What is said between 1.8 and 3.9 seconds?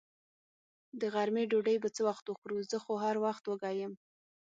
به څه وخت خورو؟ زه خو هر وخت وږې